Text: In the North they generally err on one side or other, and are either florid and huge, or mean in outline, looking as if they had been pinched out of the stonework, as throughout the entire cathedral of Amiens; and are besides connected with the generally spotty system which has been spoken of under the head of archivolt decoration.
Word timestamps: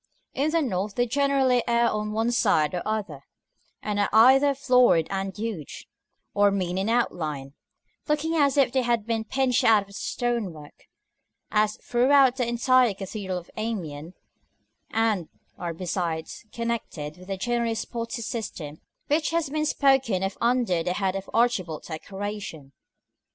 In 0.33 0.49
the 0.49 0.63
North 0.63 0.95
they 0.95 1.05
generally 1.05 1.63
err 1.67 1.87
on 1.87 2.11
one 2.11 2.31
side 2.31 2.73
or 2.73 2.81
other, 2.87 3.21
and 3.83 3.99
are 3.99 4.09
either 4.11 4.55
florid 4.55 5.05
and 5.11 5.37
huge, 5.37 5.87
or 6.33 6.49
mean 6.49 6.79
in 6.79 6.89
outline, 6.89 7.53
looking 8.07 8.33
as 8.33 8.57
if 8.57 8.71
they 8.71 8.81
had 8.81 9.05
been 9.05 9.23
pinched 9.25 9.63
out 9.63 9.83
of 9.83 9.89
the 9.89 9.93
stonework, 9.93 10.85
as 11.51 11.77
throughout 11.77 12.37
the 12.37 12.47
entire 12.47 12.95
cathedral 12.95 13.37
of 13.37 13.51
Amiens; 13.57 14.15
and 14.89 15.29
are 15.59 15.71
besides 15.71 16.47
connected 16.51 17.17
with 17.17 17.27
the 17.27 17.37
generally 17.37 17.75
spotty 17.75 18.23
system 18.23 18.81
which 19.05 19.29
has 19.29 19.51
been 19.51 19.67
spoken 19.67 20.23
of 20.23 20.35
under 20.41 20.81
the 20.81 20.93
head 20.93 21.15
of 21.15 21.29
archivolt 21.31 21.83
decoration. 21.85 22.71